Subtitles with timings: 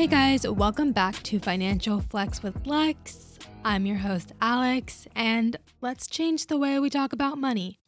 [0.00, 3.38] Hey guys, welcome back to Financial Flex with Lex.
[3.66, 7.80] I'm your host, Alex, and let's change the way we talk about money.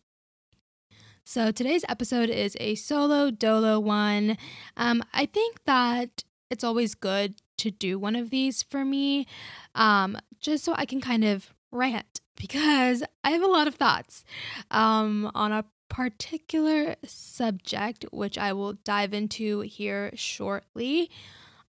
[1.24, 4.36] So, today's episode is a solo dolo one.
[4.76, 9.26] Um, I think that it's always good to do one of these for me,
[9.74, 14.22] um, just so I can kind of rant because I have a lot of thoughts
[14.70, 21.10] um, on a particular subject, which I will dive into here shortly.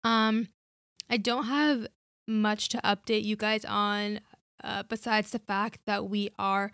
[0.04, 0.50] Um,
[1.10, 1.88] I don't have
[2.28, 4.22] much to update you guys on
[4.64, 6.72] uh, besides the fact that we are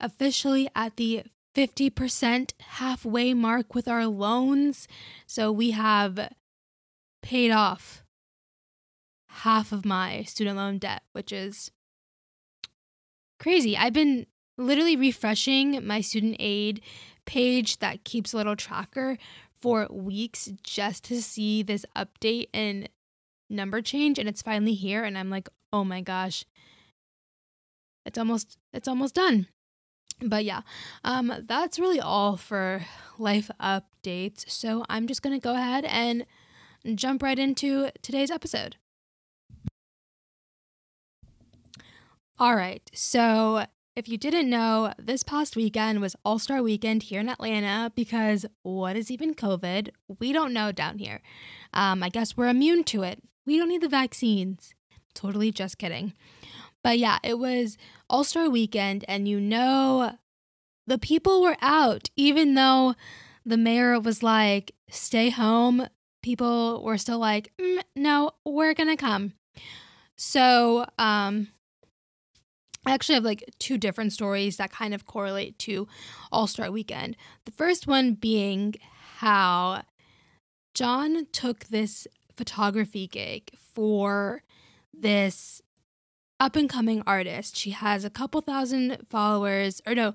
[0.00, 1.22] officially at the
[1.54, 4.86] 50% halfway mark with our loans.
[5.26, 6.32] So we have
[7.22, 8.04] paid off
[9.28, 11.70] half of my student loan debt, which is
[13.38, 13.76] crazy.
[13.76, 14.26] I've been
[14.58, 16.80] literally refreshing my student aid
[17.26, 19.18] page that keeps a little tracker
[19.60, 22.88] for weeks just to see this update and
[23.48, 26.44] number change and it's finally here and I'm like, "Oh my gosh.
[28.04, 29.46] It's almost it's almost done."
[30.20, 30.62] But yeah,
[31.04, 32.86] um that's really all for
[33.18, 34.48] life updates.
[34.50, 36.26] So I'm just going to go ahead and
[36.94, 38.76] jump right into today's episode.
[42.38, 42.82] All right.
[42.94, 47.90] So if you didn't know, this past weekend was All Star Weekend here in Atlanta
[47.96, 49.88] because what is even COVID?
[50.20, 51.22] We don't know down here.
[51.72, 53.22] Um, I guess we're immune to it.
[53.46, 54.74] We don't need the vaccines.
[55.14, 56.12] Totally just kidding.
[56.84, 57.78] But yeah, it was
[58.10, 60.18] All Star Weekend, and you know,
[60.86, 62.94] the people were out, even though
[63.46, 65.86] the mayor was like, stay home.
[66.22, 69.32] People were still like, mm, no, we're going to come.
[70.16, 71.48] So, um,
[72.86, 75.88] I actually have like two different stories that kind of correlate to
[76.30, 77.16] All Star Weekend.
[77.44, 78.76] The first one being
[79.16, 79.82] how
[80.72, 82.06] John took this
[82.36, 84.42] photography gig for
[84.94, 85.60] this
[86.38, 87.56] up and coming artist.
[87.56, 90.14] She has a couple thousand followers, or no,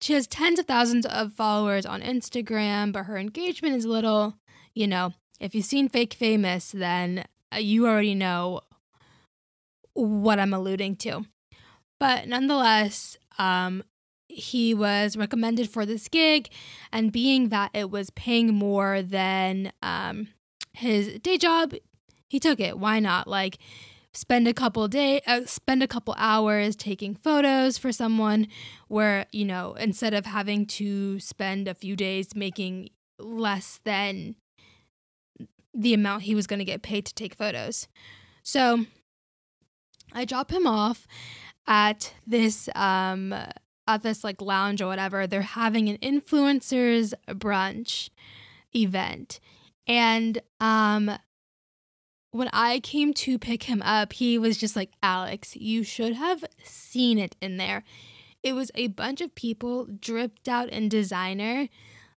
[0.00, 4.36] she has tens of thousands of followers on Instagram, but her engagement is little,
[4.74, 8.60] you know, if you've seen Fake Famous, then uh, you already know
[9.92, 11.26] what I'm alluding to.
[12.00, 13.84] But nonetheless, um,
[14.26, 16.48] he was recommended for this gig,
[16.92, 20.28] and being that it was paying more than um,
[20.72, 21.74] his day job,
[22.28, 22.78] he took it.
[22.78, 23.28] Why not?
[23.28, 23.58] Like,
[24.12, 28.48] spend a couple day uh, spend a couple hours taking photos for someone
[28.88, 32.88] where you know instead of having to spend a few days making
[33.20, 34.34] less than
[35.72, 37.86] the amount he was going to get paid to take photos
[38.42, 38.84] so
[40.12, 41.06] i drop him off
[41.66, 43.32] at this um
[43.86, 48.10] at this like lounge or whatever they're having an influencers brunch
[48.74, 49.40] event
[49.86, 51.10] and um
[52.32, 56.44] when I came to pick him up, he was just like, Alex, you should have
[56.62, 57.82] seen it in there.
[58.42, 61.68] It was a bunch of people dripped out in designer,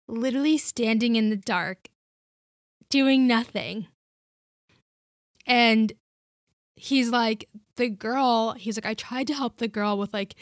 [0.08, 1.88] literally standing in the dark,
[2.90, 3.88] doing nothing.
[5.48, 5.94] And
[6.82, 10.34] he's like, the girl, he's like, I tried to help the girl with like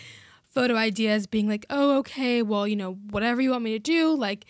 [0.45, 4.15] photo ideas, being like, oh, okay, well, you know, whatever you want me to do,
[4.15, 4.45] like,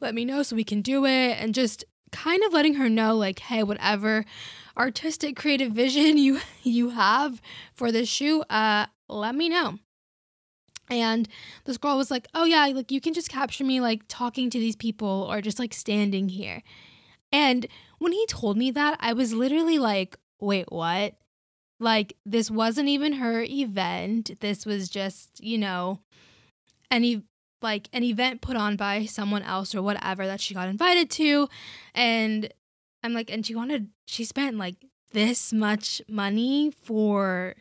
[0.00, 1.36] let me know so we can do it.
[1.38, 4.24] And just kind of letting her know, like, hey, whatever
[4.74, 7.42] artistic creative vision you you have
[7.74, 9.78] for this shoe, uh, let me know.
[10.90, 11.28] And
[11.66, 14.58] this girl was like, "Oh yeah, like you can just capture me like talking to
[14.58, 16.62] these people or just like standing here."
[17.30, 17.66] And
[17.98, 21.14] when he told me that, I was literally like, "Wait, what?"
[21.80, 24.38] Like this wasn't even her event.
[24.40, 26.00] This was just, you know,
[26.90, 27.22] any
[27.62, 31.48] like an event put on by someone else or whatever that she got invited to.
[31.94, 32.52] And
[33.02, 34.76] I'm like, and she wanted she spent like
[35.12, 37.54] this much money for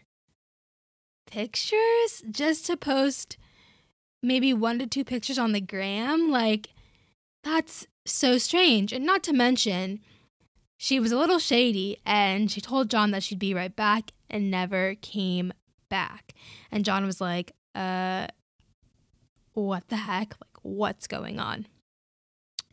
[1.26, 3.38] pictures just to post
[4.22, 6.32] maybe one to two pictures on the gram.
[6.32, 6.70] Like,
[7.44, 8.94] that's so strange.
[8.94, 10.00] And not to mention,
[10.84, 14.52] she was a little shady and she told John that she'd be right back and
[14.52, 15.54] never came
[15.88, 16.34] back.
[16.74, 18.28] And John was like, uh,
[19.54, 20.36] what the heck?
[20.42, 21.68] Like, what's going on?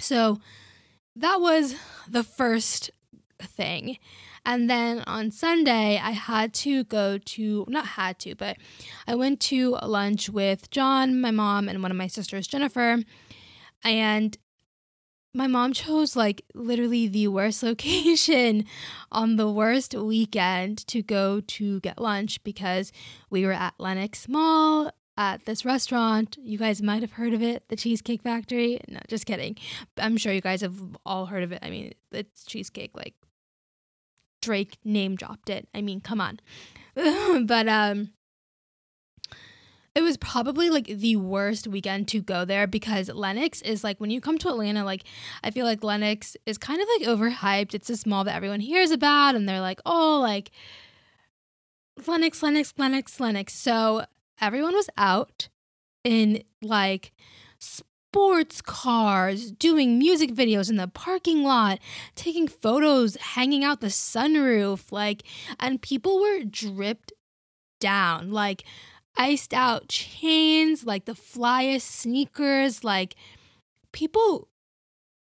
[0.01, 0.41] So
[1.15, 1.77] that was
[2.09, 2.91] the first
[3.41, 3.97] thing.
[4.45, 8.57] And then on Sunday, I had to go to, not had to, but
[9.07, 13.05] I went to lunch with John, my mom, and one of my sisters, Jennifer.
[13.85, 14.37] And
[15.33, 18.65] my mom chose like literally the worst location
[19.13, 22.93] on the worst weekend to go to get lunch because
[23.31, 26.37] we were at Lenox Mall at this restaurant.
[26.41, 28.81] You guys might have heard of it, the Cheesecake Factory.
[28.89, 29.57] No, just kidding.
[29.99, 31.61] I'm sure you guys have all heard of it.
[31.63, 33.15] I mean, it's cheesecake like
[34.41, 35.69] Drake name dropped it.
[35.75, 36.41] I mean, come on.
[37.47, 38.11] but um
[39.95, 44.11] it was probably like the worst weekend to go there because Lenox is like when
[44.11, 45.05] you come to Atlanta, like
[45.43, 47.75] I feel like Lenox is kind of like overhyped.
[47.75, 50.53] It's a mall that everyone hears about and they're like, oh, like
[52.07, 53.53] Lenox, Lenox, Lenox, Lenox.
[53.55, 54.05] So
[54.41, 55.49] everyone was out
[56.05, 57.13] in like
[57.59, 61.79] sports cars, doing music videos in the parking lot,
[62.15, 65.23] taking photos, hanging out the sunroof, like,
[65.59, 67.13] and people were dripped
[67.81, 68.31] down.
[68.31, 68.65] Like,
[69.21, 73.15] iced out chains, like the flyest sneakers, like
[73.93, 74.49] people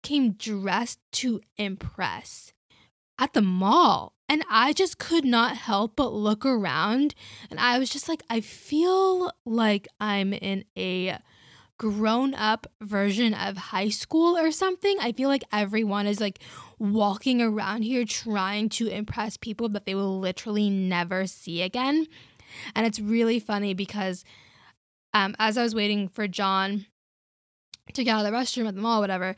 [0.03, 2.53] came dressed to impress
[3.17, 4.13] at the mall.
[4.29, 7.15] And I just could not help but look around.
[7.49, 11.17] And I was just like, I feel like I'm in a
[11.79, 14.97] grown up version of high school or something.
[14.99, 16.39] I feel like everyone is like
[16.77, 22.05] walking around here trying to impress people that they will literally never see again.
[22.75, 24.23] And it's really funny because
[25.13, 26.85] um, as I was waiting for John
[27.93, 29.35] to get out of the restroom at the mall, whatever,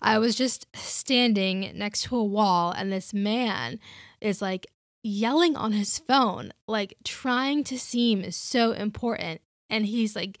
[0.00, 3.78] I was just standing next to a wall, and this man
[4.20, 4.66] is like
[5.04, 9.40] yelling on his phone, like trying to seem so important.
[9.70, 10.38] And he's like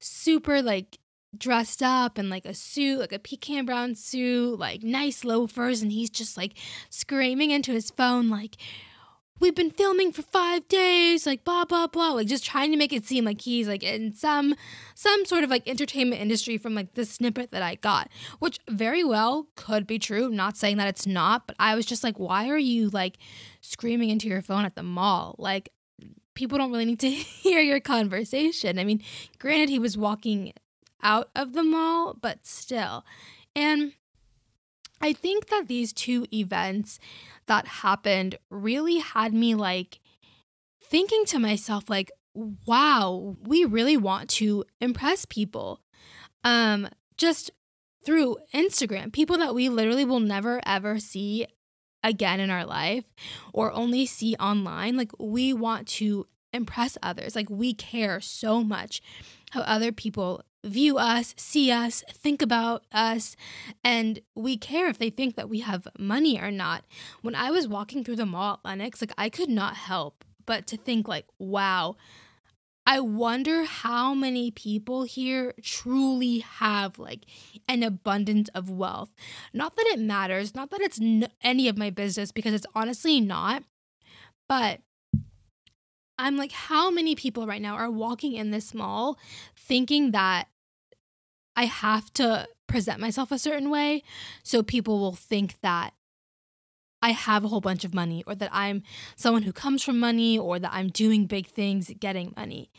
[0.00, 0.98] super like
[1.36, 5.92] dressed up in like a suit, like a pecan brown suit, like nice loafers, and
[5.92, 6.54] he's just like
[6.90, 8.56] screaming into his phone, like,
[9.40, 12.92] we've been filming for five days like blah blah blah like just trying to make
[12.92, 14.54] it seem like he's like in some
[14.94, 18.08] some sort of like entertainment industry from like the snippet that i got
[18.38, 20.28] which very well could be true.
[20.28, 23.18] Not saying that it's not but i was just like why are you like
[23.60, 25.34] screaming into your phone at the mall?
[25.38, 25.70] Like
[26.34, 28.78] people don't really need to hear your conversation.
[28.78, 29.02] I mean
[29.38, 30.52] granted he was walking
[31.02, 33.04] out of the mall but still.
[33.56, 33.92] And
[35.00, 36.98] I think that these two events
[37.46, 40.00] that happened really had me like
[40.82, 42.10] thinking to myself like
[42.66, 45.80] wow, we really want to impress people.
[46.42, 47.50] Um just
[48.04, 51.46] through Instagram, people that we literally will never ever see
[52.02, 53.04] again in our life
[53.52, 54.96] or only see online.
[54.96, 57.34] Like we want to impress others.
[57.36, 59.02] Like we care so much
[59.50, 63.36] how other people view us, see us, think about us,
[63.82, 66.84] and we care if they think that we have money or not.
[67.20, 70.66] When I was walking through the mall at Lenox, like I could not help but
[70.68, 71.96] to think like, wow,
[72.86, 77.24] I wonder how many people here truly have like
[77.66, 79.10] an abundance of wealth.
[79.52, 83.20] Not that it matters, not that it's n- any of my business because it's honestly
[83.20, 83.64] not.
[84.48, 84.80] But
[86.18, 89.18] I'm like, how many people right now are walking in this mall
[89.56, 90.46] thinking that
[91.56, 94.02] I have to present myself a certain way
[94.42, 95.92] so people will think that
[97.02, 98.82] I have a whole bunch of money or that I'm
[99.14, 102.70] someone who comes from money or that I'm doing big things getting money.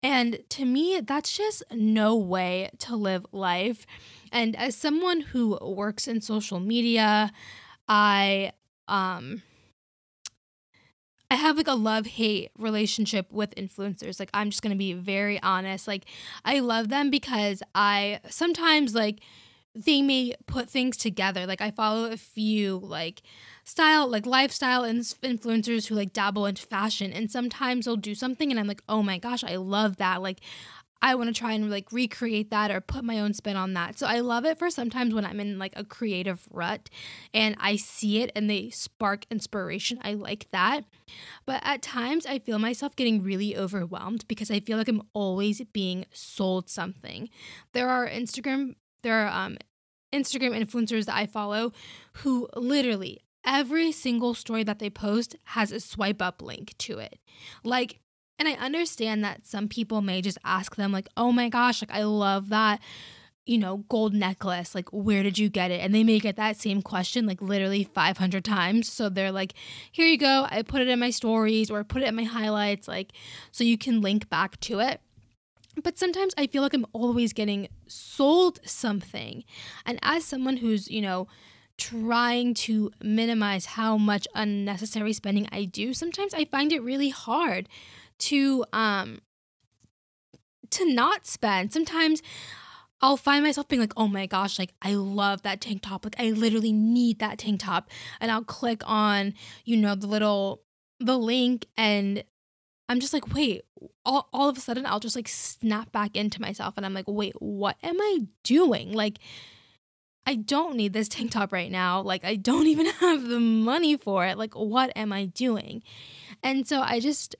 [0.00, 3.84] And to me, that's just no way to live life.
[4.30, 7.32] And as someone who works in social media,
[7.88, 8.52] I
[8.86, 9.42] um
[11.34, 14.20] I have like a love hate relationship with influencers.
[14.20, 15.88] Like, I'm just gonna be very honest.
[15.88, 16.04] Like,
[16.44, 19.18] I love them because I sometimes like
[19.74, 21.44] they may put things together.
[21.44, 23.22] Like, I follow a few like
[23.64, 28.60] style, like lifestyle influencers who like dabble into fashion, and sometimes they'll do something, and
[28.60, 30.22] I'm like, oh my gosh, I love that.
[30.22, 30.38] Like,
[31.04, 33.98] I want to try and like recreate that or put my own spin on that.
[33.98, 36.88] So I love it for sometimes when I'm in like a creative rut
[37.34, 39.98] and I see it and they spark inspiration.
[40.02, 40.86] I like that.
[41.44, 45.60] But at times I feel myself getting really overwhelmed because I feel like I'm always
[45.74, 47.28] being sold something.
[47.74, 49.58] There are Instagram there are um
[50.10, 51.74] Instagram influencers that I follow
[52.22, 57.18] who literally every single story that they post has a swipe up link to it.
[57.62, 58.00] Like
[58.38, 61.92] and I understand that some people may just ask them, like, oh my gosh, like,
[61.92, 62.80] I love that,
[63.46, 64.74] you know, gold necklace.
[64.74, 65.80] Like, where did you get it?
[65.80, 68.90] And they may get that same question, like, literally 500 times.
[68.90, 69.54] So they're like,
[69.92, 70.46] here you go.
[70.50, 73.12] I put it in my stories or I put it in my highlights, like,
[73.52, 75.00] so you can link back to it.
[75.82, 79.44] But sometimes I feel like I'm always getting sold something.
[79.84, 81.26] And as someone who's, you know,
[81.76, 87.68] trying to minimize how much unnecessary spending I do, sometimes I find it really hard
[88.28, 89.20] to um
[90.70, 91.72] to not spend.
[91.72, 92.22] Sometimes
[93.00, 96.04] I'll find myself being like, oh my gosh, like I love that tank top.
[96.04, 97.90] Like I literally need that tank top.
[98.20, 100.62] And I'll click on, you know, the little
[101.00, 102.24] the link and
[102.88, 103.62] I'm just like, wait,
[104.04, 107.08] all, all of a sudden I'll just like snap back into myself and I'm like,
[107.08, 108.92] wait, what am I doing?
[108.92, 109.18] Like
[110.26, 112.00] I don't need this tank top right now.
[112.00, 114.38] Like, I don't even have the money for it.
[114.38, 115.82] Like, what am I doing?
[116.42, 117.36] And so I just,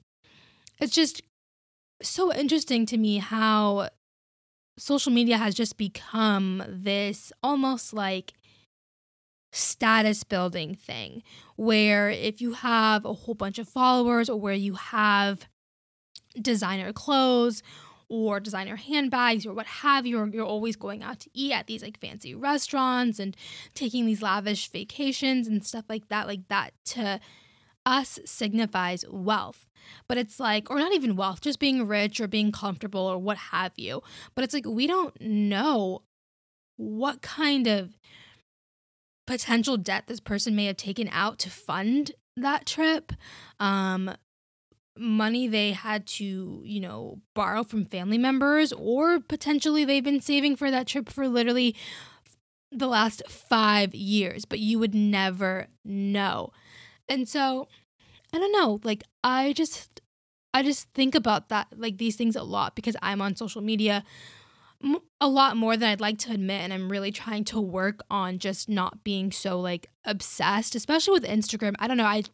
[0.81, 1.23] it's just
[2.03, 3.89] so interesting to me how
[4.77, 8.33] social media has just become this almost like
[9.53, 11.23] status building thing
[11.55, 15.47] where if you have a whole bunch of followers or where you have
[16.41, 17.63] designer clothes
[18.09, 21.83] or designer handbags or what have you, you're always going out to eat at these
[21.83, 23.37] like fancy restaurants and
[23.75, 27.21] taking these lavish vacations and stuff like that, like that to
[27.87, 29.67] us signifies wealth.
[30.09, 33.37] But it's like, or not even wealth, just being rich or being comfortable or what
[33.37, 34.03] have you.
[34.35, 36.03] But it's like, we don't know
[36.77, 37.99] what kind of
[39.27, 43.13] potential debt this person may have taken out to fund that trip.
[43.61, 44.15] Um,
[44.97, 50.57] money they had to, you know, borrow from family members, or potentially they've been saving
[50.57, 51.75] for that trip for literally
[52.71, 56.53] the last five years, but you would never know.
[57.09, 57.69] And so,
[58.33, 60.01] I don't know, like, I just,
[60.53, 64.05] I just think about that, like, these things a lot because I'm on social media
[65.21, 66.61] a lot more than I'd like to admit.
[66.61, 71.25] And I'm really trying to work on just not being so, like, obsessed, especially with
[71.25, 71.75] Instagram.
[71.79, 72.05] I don't know.
[72.05, 72.25] I,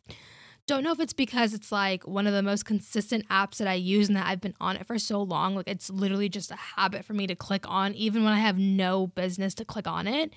[0.71, 3.75] don't know if it's because it's like one of the most consistent apps that I
[3.75, 5.57] use and that I've been on it for so long.
[5.57, 8.57] Like it's literally just a habit for me to click on even when I have
[8.57, 10.33] no business to click on it.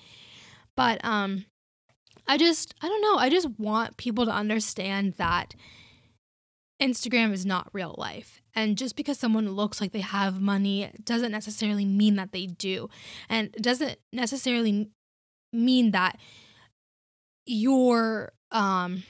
[0.76, 1.46] But um
[2.26, 5.54] I just I don't know, I just want people to understand that
[6.80, 8.40] Instagram is not real life.
[8.54, 12.88] And just because someone looks like they have money doesn't necessarily mean that they do.
[13.28, 14.90] And it doesn't necessarily
[15.52, 16.18] mean that
[17.46, 19.04] you're um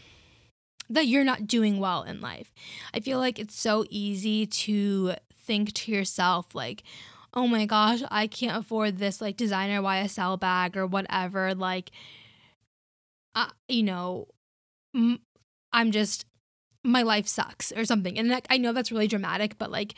[0.91, 2.53] that you're not doing well in life.
[2.93, 6.83] I feel like it's so easy to think to yourself, like,
[7.33, 11.55] oh my gosh, I can't afford this like designer YSL bag or whatever.
[11.55, 11.91] Like,
[13.35, 14.29] uh, you know,
[14.95, 16.27] I'm just,
[16.83, 18.19] my life sucks or something.
[18.19, 19.95] And I know that's really dramatic, but like,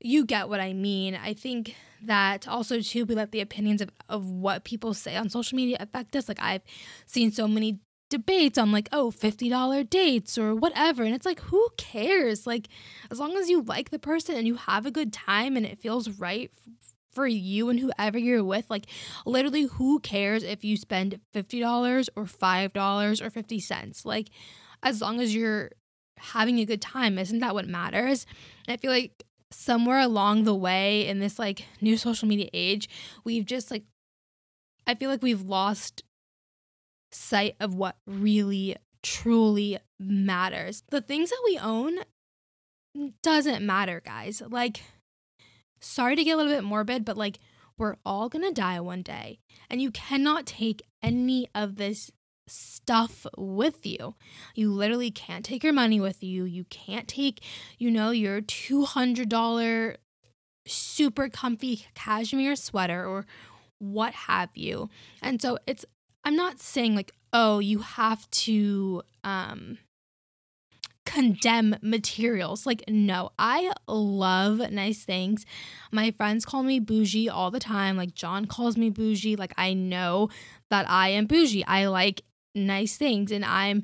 [0.00, 1.14] you get what I mean.
[1.14, 5.28] I think that also too we let the opinions of, of what people say on
[5.28, 6.28] social media affect us.
[6.28, 6.62] Like I've
[7.06, 11.68] seen so many debates on like oh $50 dates or whatever and it's like who
[11.78, 12.68] cares like
[13.08, 15.78] as long as you like the person and you have a good time and it
[15.78, 16.50] feels right
[17.12, 18.86] for you and whoever you're with like
[19.26, 24.30] literally who cares if you spend $50 or $5 or 50 cents like
[24.82, 25.70] as long as you're
[26.18, 28.26] having a good time isn't that what matters
[28.66, 32.88] and i feel like somewhere along the way in this like new social media age
[33.24, 33.84] we've just like
[34.86, 36.04] i feel like we've lost
[37.12, 40.82] sight of what really truly matters.
[40.90, 41.98] The things that we own
[42.96, 44.42] mm, doesn't matter, guys.
[44.48, 44.82] Like,
[45.80, 47.38] sorry to get a little bit morbid, but like,
[47.78, 52.10] we're all gonna die one day, and you cannot take any of this
[52.46, 54.14] stuff with you.
[54.54, 56.44] You literally can't take your money with you.
[56.44, 57.42] You can't take,
[57.78, 59.96] you know, your $200
[60.66, 63.26] super comfy cashmere sweater or
[63.78, 64.90] what have you.
[65.22, 65.84] And so it's
[66.24, 69.78] I'm not saying like, oh, you have to um
[71.10, 72.66] condemn materials.
[72.66, 75.44] Like, no, I love nice things.
[75.90, 77.96] My friends call me bougie all the time.
[77.96, 79.36] Like, John calls me bougie.
[79.36, 80.28] Like, I know
[80.70, 81.64] that I am bougie.
[81.66, 82.22] I like
[82.54, 83.82] nice things and I'm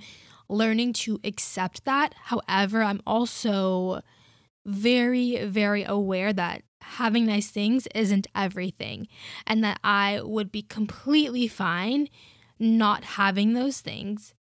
[0.48, 2.14] learning to accept that.
[2.24, 4.02] However, I'm also
[4.64, 9.08] very, very aware that having nice things isn't everything
[9.46, 12.08] and that I would be completely fine
[12.58, 14.34] not having those things.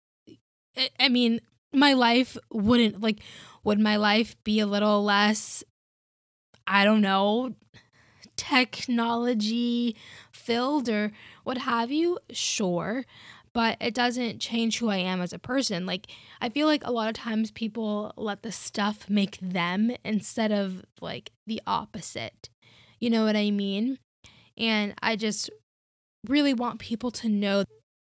[1.00, 1.40] I mean,
[1.74, 3.20] my life wouldn't like
[3.64, 5.64] would my life be a little less
[6.66, 7.54] I don't know,
[8.36, 9.96] technology
[10.32, 11.12] filled or
[11.44, 12.18] what have you?
[12.30, 13.04] Sure.
[13.52, 15.86] But it doesn't change who I am as a person.
[15.86, 16.08] Like,
[16.40, 20.84] I feel like a lot of times people let the stuff make them instead of
[21.00, 22.48] like the opposite.
[22.98, 23.98] You know what I mean?
[24.56, 25.50] And I just
[26.26, 27.64] really want people to know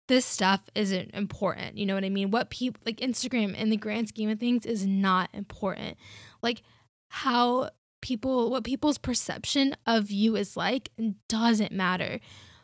[0.07, 1.77] this stuff isn't important.
[1.77, 2.31] You know what I mean?
[2.31, 5.97] What people like Instagram in the grand scheme of things is not important.
[6.41, 6.61] Like
[7.09, 7.69] how
[8.01, 10.89] people, what people's perception of you is like
[11.27, 12.19] doesn't matter.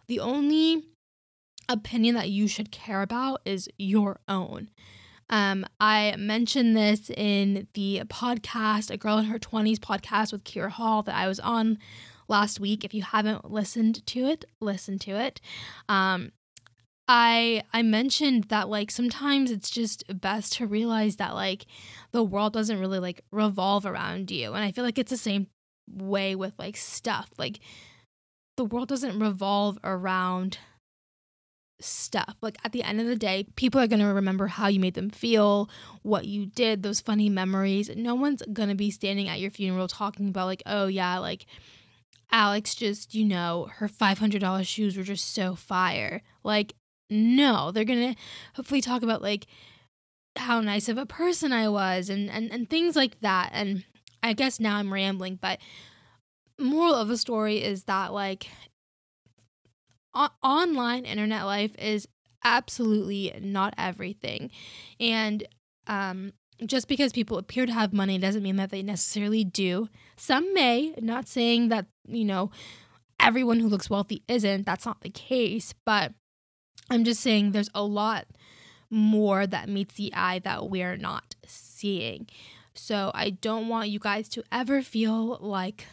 [0.07, 0.83] The only
[1.67, 4.69] opinion that you should care about is your own.
[5.29, 10.69] Um, I mentioned this in the podcast, A Girl in Her 20s podcast with Kira
[10.69, 11.77] Hall that I was on
[12.27, 12.83] last week.
[12.83, 15.39] If you haven't listened to it, listen to it.
[15.87, 16.33] Um,
[17.13, 21.65] I I mentioned that like sometimes it's just best to realize that like
[22.13, 24.53] the world doesn't really like revolve around you.
[24.53, 25.47] And I feel like it's the same
[25.93, 27.29] way with like stuff.
[27.37, 27.59] Like
[28.55, 30.57] the world doesn't revolve around
[31.81, 32.35] stuff.
[32.41, 34.93] Like at the end of the day, people are going to remember how you made
[34.93, 35.69] them feel,
[36.03, 37.89] what you did, those funny memories.
[37.93, 41.45] No one's going to be standing at your funeral talking about, like, oh, yeah, like
[42.31, 46.21] Alex just, you know, her $500 shoes were just so fire.
[46.43, 46.73] Like,
[47.11, 48.19] no, they're going to
[48.55, 49.45] hopefully talk about, like,
[50.37, 53.49] how nice of a person I was and, and, and things like that.
[53.53, 53.83] And
[54.23, 55.59] I guess now I'm rambling, but
[56.57, 58.47] moral of the story is that, like,
[60.15, 62.07] o- online internet life is
[62.43, 64.49] absolutely not everything.
[64.99, 65.45] And
[65.87, 66.33] um,
[66.65, 69.89] just because people appear to have money doesn't mean that they necessarily do.
[70.15, 72.51] Some may, not saying that, you know,
[73.19, 74.65] everyone who looks wealthy isn't.
[74.65, 75.73] That's not the case.
[75.85, 76.13] But
[76.89, 78.25] I'm just saying there's a lot
[78.89, 82.27] more that meets the eye that we're not seeing.
[82.73, 85.85] So I don't want you guys to ever feel like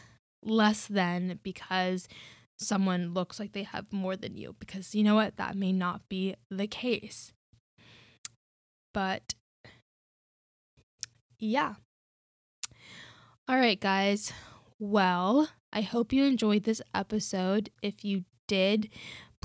[0.42, 2.08] less than because
[2.58, 5.36] someone looks like they have more than you because you know what?
[5.36, 7.32] That may not be the case.
[8.92, 9.34] But
[11.38, 11.74] yeah.
[13.48, 14.32] All right, guys.
[14.78, 17.70] Well, I hope you enjoyed this episode.
[17.82, 18.88] If you did,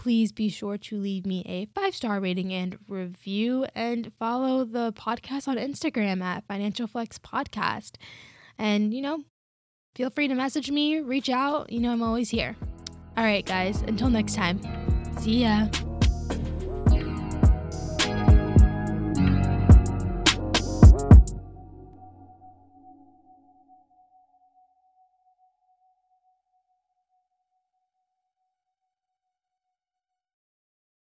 [0.03, 4.91] please be sure to leave me a five star rating and review and follow the
[4.91, 7.95] podcast on Instagram at Financial Flex Podcast.
[8.57, 9.23] And, you know,
[9.95, 11.71] feel free to message me, reach out.
[11.71, 12.57] You know, I'm always here.
[13.15, 14.59] All right, guys, until next time,
[15.19, 15.67] see ya.